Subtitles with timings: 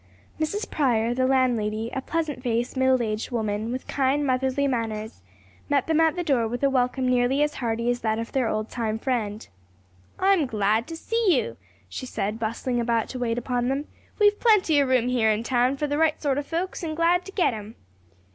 [0.39, 0.67] Mrs.
[0.71, 5.21] Prior, the landlady, a pleasant faced, middle aged woman, with kind, motherly manners,
[5.69, 8.47] met them at the door with a welcome nearly as hearty as that of their
[8.47, 9.47] old time friend.
[10.17, 11.55] "I'm glad to see you,"
[11.87, 13.85] she said, bustling about to wait upon them,
[14.17, 17.23] "We've plenty o' room here in town for the right sort o' folks, and glad
[17.25, 17.75] to get 'em."